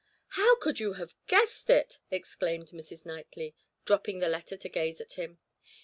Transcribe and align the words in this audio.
"How 0.29 0.55
could 0.55 0.79
you 0.79 0.93
have 0.93 1.13
guessed 1.27 1.69
it?" 1.69 1.99
exclaimed 2.09 2.69
Mrs. 2.69 3.05
Knightley, 3.05 3.53
dropping 3.85 4.17
the 4.17 4.29
letter 4.29 4.57
to 4.57 4.67
gaze 4.67 4.99
at 4.99 5.11
him. 5.11 5.37